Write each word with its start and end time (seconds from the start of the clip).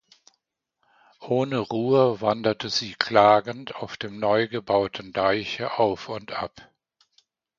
Ohne 1.19 1.59
Ruhe 1.59 2.21
wanderte 2.21 2.69
sie 2.71 2.95
klagend 2.95 3.75
auf 3.75 3.97
dem 3.97 4.19
neu 4.19 4.47
gebauten 4.47 5.13
Deiche 5.13 5.77
auf 5.77 6.09
und 6.09 6.31
ab. 6.31 6.71